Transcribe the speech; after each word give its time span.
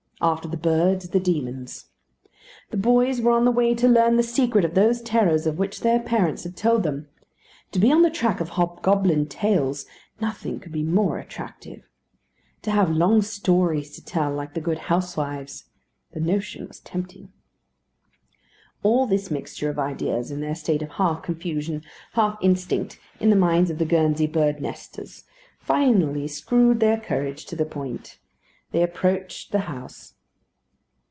After 0.23 0.47
the 0.47 0.55
birds, 0.55 1.09
the 1.09 1.19
demons. 1.19 1.85
The 2.69 2.77
boys 2.77 3.19
were 3.19 3.31
on 3.31 3.43
the 3.43 3.49
way 3.49 3.73
to 3.73 3.87
learn 3.87 4.17
the 4.17 4.21
secret 4.21 4.63
of 4.63 4.75
those 4.75 5.01
terrors 5.01 5.47
of 5.47 5.57
which 5.57 5.79
their 5.81 5.99
parents 5.99 6.43
had 6.43 6.55
told 6.55 6.83
them. 6.83 7.09
To 7.71 7.79
be 7.79 7.91
on 7.91 8.03
the 8.03 8.11
track 8.11 8.39
of 8.39 8.49
hobgoblin 8.49 9.25
tales 9.29 9.87
nothing 10.19 10.59
could 10.59 10.71
be 10.71 10.83
more 10.83 11.17
attractive. 11.17 11.81
To 12.61 12.69
have 12.69 12.91
long 12.91 13.23
stories 13.23 13.95
to 13.95 14.05
tell 14.05 14.31
like 14.31 14.53
the 14.53 14.61
good 14.61 14.77
housewives. 14.93 15.65
The 16.11 16.19
notion 16.19 16.67
was 16.67 16.81
tempting. 16.81 17.33
All 18.83 19.07
this 19.07 19.31
mixture 19.31 19.71
of 19.71 19.79
ideas, 19.79 20.29
in 20.29 20.39
their 20.39 20.53
state 20.53 20.83
of 20.83 20.89
half 20.91 21.23
confusion, 21.23 21.81
half 22.13 22.37
instinct, 22.43 22.99
in 23.19 23.31
the 23.31 23.35
minds 23.35 23.71
of 23.71 23.79
the 23.79 23.85
Guernsey 23.85 24.27
birds' 24.27 24.61
nesters, 24.61 25.23
finally 25.57 26.27
screwed 26.27 26.79
their 26.79 26.99
courage 26.99 27.47
to 27.47 27.55
the 27.55 27.65
point. 27.65 28.19
They 28.73 28.83
approached 28.83 29.51
the 29.51 29.59
house. 29.59 30.13